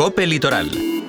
[0.00, 0.99] Cope Litoral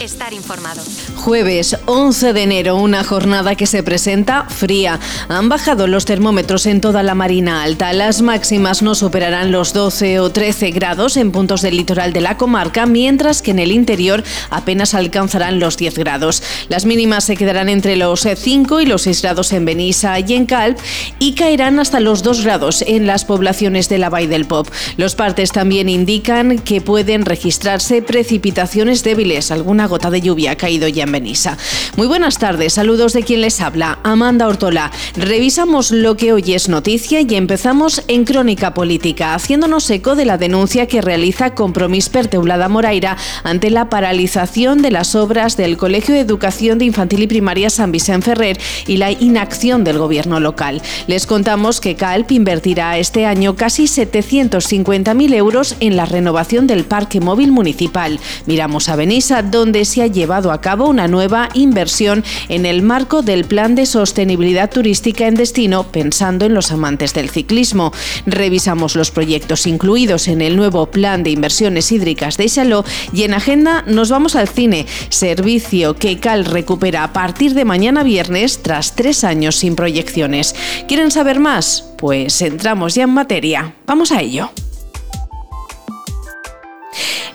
[0.00, 0.82] estar informado.
[1.16, 5.00] Jueves 11 de enero, una jornada que se presenta fría.
[5.28, 7.92] Han bajado los termómetros en toda la Marina Alta.
[7.92, 12.36] Las máximas no superarán los 12 o 13 grados en puntos del litoral de la
[12.36, 16.42] comarca, mientras que en el interior apenas alcanzarán los 10 grados.
[16.68, 20.46] Las mínimas se quedarán entre los 5 y los 6 grados en Benissa y en
[20.46, 20.78] Calp
[21.18, 24.68] y caerán hasta los 2 grados en las poblaciones de la Bay del Pop.
[24.96, 30.88] Los partes también indican que pueden registrarse precipitaciones débiles, alguna gota de lluvia ha caído
[30.88, 31.56] ya en Benissa.
[31.96, 34.90] Muy buenas tardes, saludos de quien les habla, Amanda Ortola.
[35.16, 40.36] Revisamos lo que hoy es noticia y empezamos en Crónica Política, haciéndonos eco de la
[40.36, 46.14] denuncia que realiza Compromís per Teulada Moraira ante la paralización de las obras del Colegio
[46.14, 50.82] de Educación de Infantil y Primaria San Vicente Ferrer y la inacción del gobierno local.
[51.06, 57.20] Les contamos que CALP invertirá este año casi 750.000 euros en la renovación del parque
[57.20, 58.18] móvil municipal.
[58.46, 63.22] Miramos a Benissa, donde se ha llevado a cabo una nueva inversión en el marco
[63.22, 67.92] del Plan de Sostenibilidad Turística en Destino, pensando en los amantes del ciclismo.
[68.26, 73.34] Revisamos los proyectos incluidos en el nuevo Plan de Inversiones Hídricas de Xaló y en
[73.34, 78.94] agenda nos vamos al cine, servicio que Cal recupera a partir de mañana viernes tras
[78.94, 80.54] tres años sin proyecciones.
[80.88, 81.84] ¿Quieren saber más?
[81.98, 83.74] Pues entramos ya en materia.
[83.86, 84.50] Vamos a ello.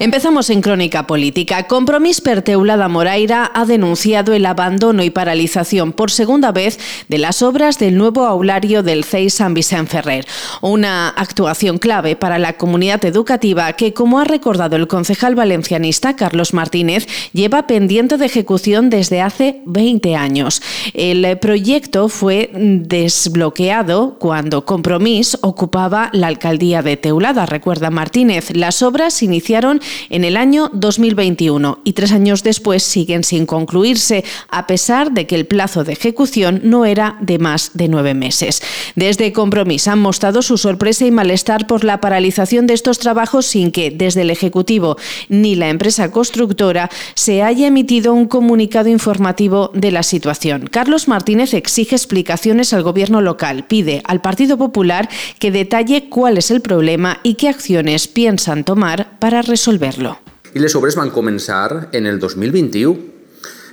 [0.01, 1.67] Empezamos en crónica política.
[1.67, 7.43] Compromís per Teulada Moraira ha denunciado el abandono y paralización por segunda vez de las
[7.43, 10.25] obras del nuevo aulario del CEI San Vicente Ferrer.
[10.61, 16.55] Una actuación clave para la comunidad educativa que, como ha recordado el concejal valencianista Carlos
[16.55, 20.63] Martínez, lleva pendiente de ejecución desde hace 20 años.
[20.95, 28.49] El proyecto fue desbloqueado cuando Compromís ocupaba la alcaldía de Teulada, recuerda Martínez.
[28.55, 34.67] Las obras iniciaron en el año 2021 y tres años después siguen sin concluirse, a
[34.67, 38.61] pesar de que el plazo de ejecución no era de más de nueve meses.
[38.95, 43.71] Desde Compromís han mostrado su sorpresa y malestar por la paralización de estos trabajos sin
[43.71, 44.97] que desde el Ejecutivo
[45.29, 50.67] ni la empresa constructora se haya emitido un comunicado informativo de la situación.
[50.71, 56.51] Carlos Martínez exige explicaciones al gobierno local, pide al Partido Popular que detalle cuál es
[56.51, 60.15] el problema y qué acciones piensan tomar para resolverlo verlo.
[60.53, 62.95] I les obres van començar en el 2021,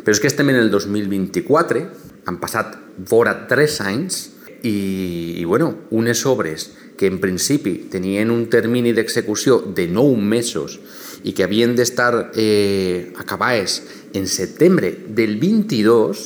[0.03, 1.85] però és que estem en el 2024,
[2.29, 2.77] han passat
[3.11, 4.27] vora 3 anys.
[4.59, 10.81] I, i bueno, unes obres que en principi tenien un termini d'execució de 9 mesos
[11.23, 13.83] i que havien d'estar eh, acabades
[14.19, 16.25] en setembre del 22,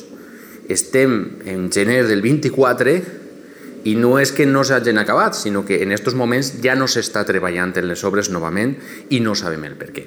[0.72, 3.21] estem en gener del 24
[3.84, 7.24] i no és que no s'hagin acabat, sinó que en aquests moments ja no s'està
[7.28, 8.76] treballant en les obres novament
[9.10, 10.06] i no sabem el per què.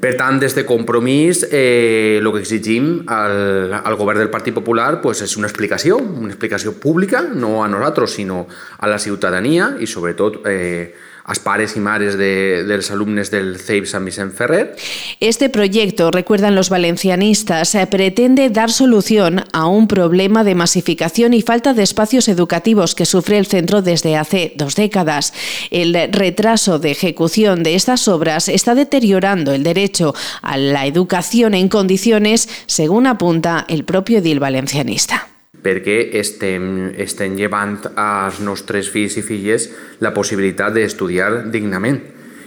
[0.00, 5.02] Per tant, des de compromís, eh, el que exigim al, al govern del Partit Popular
[5.02, 8.46] pues, és una explicació, una explicació pública, no a nosaltres, sinó
[8.78, 10.94] a la ciutadania i sobretot eh,
[11.24, 14.76] als pares y mares de, de los alumnos del CEIP San Vicente Ferrer.
[15.20, 21.42] Este proyecto, recuerdan los valencianistas, eh, pretende dar solución a un problema de masificación y
[21.42, 25.32] falta de espacios educativos que sufre el centro desde hace dos décadas.
[25.70, 31.68] El retraso de ejecución de estas obras está deteriorando el derecho a la educación en
[31.68, 35.29] condiciones, según apunta el propio edil valencianista.
[35.64, 39.68] Perquè estem, estem llevant als nostres fills i filles
[40.00, 42.00] la possibilitat d'estudiar dignament.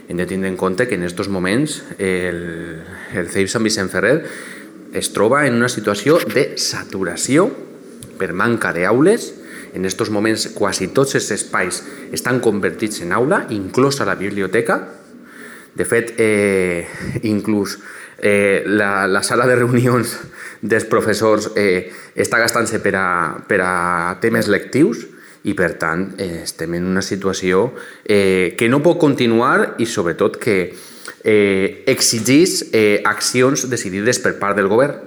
[0.09, 2.41] Hem de tindre en compte que en aquests moments el,
[3.15, 4.17] el CEIP Sant Vicent Ferrer
[4.93, 7.47] es troba en una situació de saturació
[8.19, 9.31] per manca d'aules.
[9.73, 11.81] En aquests moments quasi tots els espais
[12.13, 14.81] estan convertits en aula, inclosa la biblioteca.
[15.73, 16.85] De fet, eh,
[17.25, 17.79] inclús
[18.21, 20.13] eh, la, la sala de reunions
[20.63, 23.07] dels professors eh, està gastant-se per, a,
[23.47, 23.73] per a
[24.23, 25.03] temes lectius
[25.43, 27.67] i per tant eh, estem en una situació
[28.07, 30.57] eh, que no pot continuar i sobretot que
[31.23, 35.03] eh, exigís eh, accions decidides per part del govern.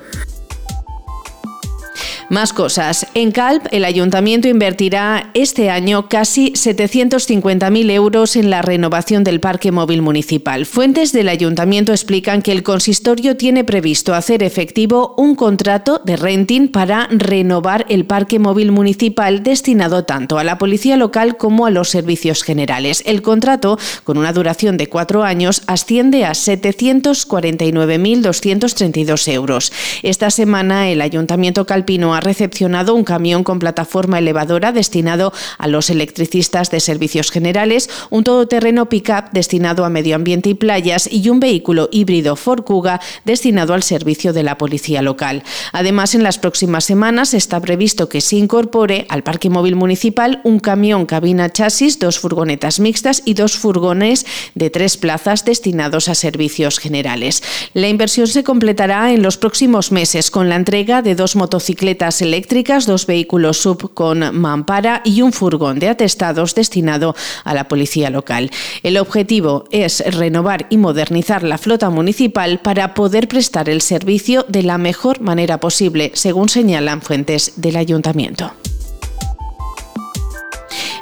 [2.28, 3.06] Más cosas.
[3.14, 9.70] En Calp, el ayuntamiento invertirá este año casi 750.000 euros en la renovación del parque
[9.70, 10.66] móvil municipal.
[10.66, 16.66] Fuentes del ayuntamiento explican que el consistorio tiene previsto hacer efectivo un contrato de renting
[16.66, 21.90] para renovar el parque móvil municipal destinado tanto a la policía local como a los
[21.90, 23.04] servicios generales.
[23.06, 29.72] El contrato, con una duración de cuatro años, asciende a 749.232 euros.
[30.02, 35.90] Esta semana el ayuntamiento calpino ha recepcionado un camión con plataforma elevadora destinado a los
[35.90, 41.40] electricistas de servicios generales, un todoterreno pick-up destinado a medio ambiente y playas y un
[41.40, 45.42] vehículo híbrido Ford Kuga destinado al servicio de la policía local.
[45.72, 50.60] Además, en las próximas semanas está previsto que se incorpore al parque móvil municipal un
[50.60, 56.78] camión cabina chasis, dos furgonetas mixtas y dos furgones de tres plazas destinados a servicios
[56.78, 57.42] generales.
[57.74, 62.86] La inversión se completará en los próximos meses con la entrega de dos motocicletas eléctricas,
[62.86, 67.14] dos vehículos sub con mampara y un furgón de atestados destinado
[67.44, 68.50] a la policía local.
[68.82, 74.62] El objetivo es renovar y modernizar la flota municipal para poder prestar el servicio de
[74.62, 78.52] la mejor manera posible, según señalan fuentes del ayuntamiento.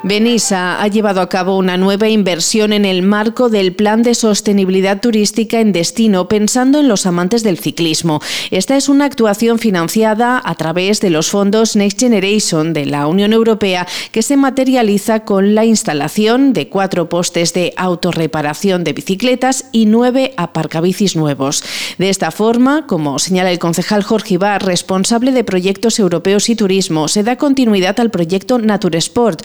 [0.06, 5.00] Benissa ha llevado a cabo una nueva inversión en el marco del Plan de Sostenibilidad
[5.00, 8.20] Turística en Destino, pensando en los amantes del ciclismo.
[8.50, 13.32] Esta es una actuación financiada a través de los fondos Next Generation de la Unión
[13.32, 19.86] Europea que se materializa con la instalación de cuatro postes de autorreparación de bicicletas y
[19.86, 21.64] nueve aparcabicis nuevos.
[21.96, 27.08] De esta forma, como señala el concejal Jorge Ibar, responsable de proyectos europeos y turismo,
[27.08, 29.40] se da continuidad al proyecto Naturesport,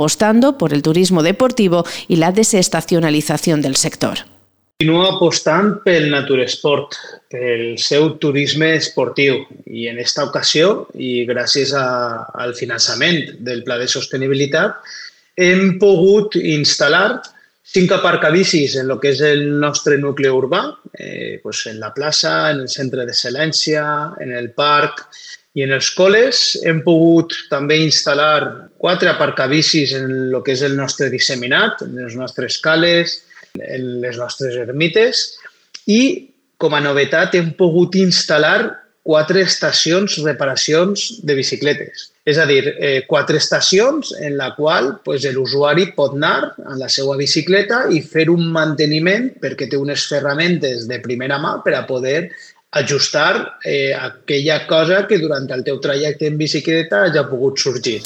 [0.00, 4.22] apostando por el turismo deportivo i la desestacionalització del sector.
[4.80, 6.96] Continua apostant pel Naturesport,
[7.28, 11.84] pel seu turisme esportiu i en esta ocasió i gràcies a,
[12.32, 14.80] al finançament del Pla de Sostenibilitat
[15.36, 17.20] hem pogut instal·lar
[17.70, 20.62] cinc aparcabicis en el que és el nostre nucli urbà,
[20.96, 23.84] eh, pues en la plaça, en el centre d'excel·lència,
[24.24, 25.04] en el parc,
[25.58, 30.76] i en els col·les hem pogut també instal·lar quatre aparcabicis en el que és el
[30.78, 33.18] nostre disseminat, en les nostres cales,
[33.58, 35.24] en les nostres ermites
[35.90, 36.02] i
[36.60, 38.76] com a novetat hem pogut instal·lar
[39.10, 42.10] quatre estacions reparacions de bicicletes.
[42.28, 46.88] És a dir, eh, quatre estacions en la qual pues, l'usuari pot anar amb la
[46.88, 51.86] seva bicicleta i fer un manteniment perquè té unes ferramentes de primera mà per a
[51.88, 52.30] poder
[52.72, 58.00] ajustar eh, aquella cosa que durant el teu trajecte en bicicleta hagi pogut sorgir.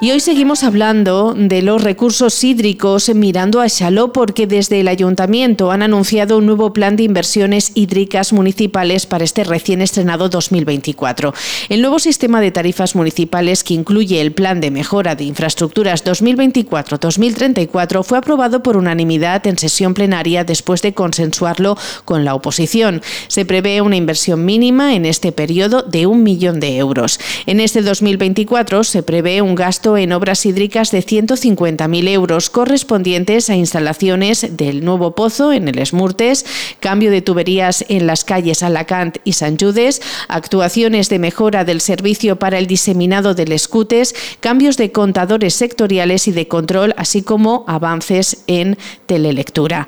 [0.00, 5.72] Y hoy seguimos hablando de los recursos hídricos mirando a Chaló porque desde el ayuntamiento
[5.72, 11.34] han anunciado un nuevo plan de inversiones hídricas municipales para este recién estrenado 2024.
[11.68, 18.04] El nuevo sistema de tarifas municipales que incluye el plan de mejora de infraestructuras 2024-2034
[18.04, 23.02] fue aprobado por unanimidad en sesión plenaria después de consensuarlo con la oposición.
[23.26, 27.18] Se prevé una inversión mínima en este periodo de un millón de euros.
[27.46, 33.56] En este 2024 se prevé un gasto en obras hídricas de 150.000 euros correspondientes a
[33.56, 36.44] instalaciones del nuevo pozo en el Esmurtes,
[36.80, 42.38] cambio de tuberías en las calles Alacant y San Judes, actuaciones de mejora del servicio
[42.38, 48.44] para el diseminado del Escutes, cambios de contadores sectoriales y de control, así como avances
[48.46, 48.76] en
[49.06, 49.86] telelectura.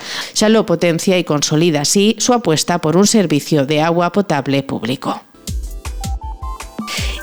[0.48, 5.29] lo potencia y consolida así su apuesta por un servicio de agua potable público.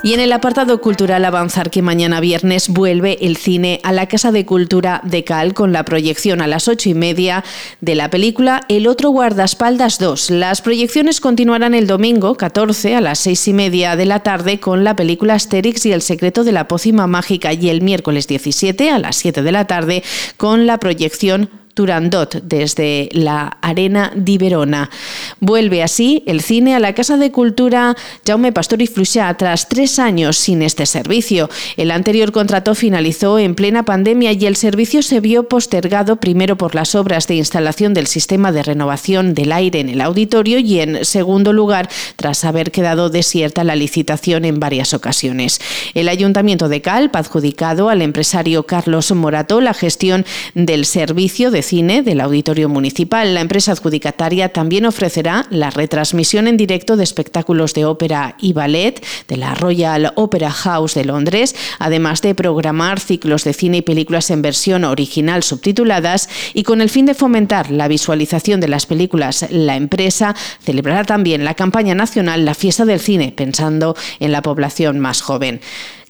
[0.00, 4.30] Y en el apartado cultural avanzar que mañana viernes vuelve el cine a la Casa
[4.30, 7.44] de Cultura de Cal con la proyección a las ocho y media
[7.80, 10.30] de la película El otro guardaespaldas 2.
[10.30, 14.84] Las proyecciones continuarán el domingo 14 a las seis y media de la tarde con
[14.84, 19.00] la película Asterix y el secreto de la pócima mágica y el miércoles 17 a
[19.00, 20.04] las 7 de la tarde
[20.36, 24.90] con la proyección Turandot desde la Arena di Verona.
[25.38, 30.00] Vuelve así el cine a la Casa de Cultura Jaume Pastor y Fluixà tras tres
[30.00, 31.48] años sin este servicio.
[31.76, 36.74] El anterior contrato finalizó en plena pandemia y el servicio se vio postergado primero por
[36.74, 41.04] las obras de instalación del sistema de renovación del aire en el auditorio y en
[41.04, 45.60] segundo lugar tras haber quedado desierta la licitación en varias ocasiones.
[45.94, 51.67] El Ayuntamiento de Calp ha adjudicado al empresario Carlos Morato la gestión del servicio de
[51.68, 53.34] cine del Auditorio Municipal.
[53.34, 59.04] La empresa adjudicataria también ofrecerá la retransmisión en directo de espectáculos de ópera y ballet
[59.28, 64.30] de la Royal Opera House de Londres, además de programar ciclos de cine y películas
[64.30, 69.44] en versión original subtituladas y con el fin de fomentar la visualización de las películas,
[69.50, 75.00] la empresa celebrará también la campaña nacional La Fiesta del Cine, pensando en la población
[75.00, 75.60] más joven.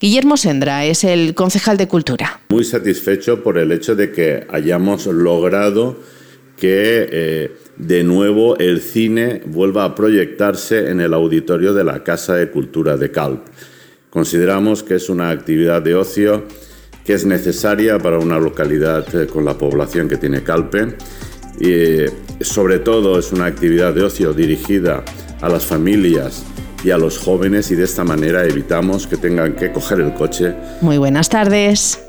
[0.00, 2.40] Guillermo Sendra es el concejal de Cultura.
[2.50, 5.96] Muy satisfecho por el hecho de que hayamos logrado
[6.56, 12.36] que eh, de nuevo el cine vuelva a proyectarse en el auditorio de la Casa
[12.36, 13.46] de Cultura de Calp.
[14.08, 16.44] Consideramos que es una actividad de ocio
[17.04, 20.94] que es necesaria para una localidad eh, con la población que tiene Calpe
[21.58, 25.04] y sobre todo es una actividad de ocio dirigida
[25.40, 26.44] a las familias
[26.84, 30.54] y a los jóvenes y de esta manera evitamos que tengan que coger el coche.
[30.80, 32.07] Muy buenas tardes.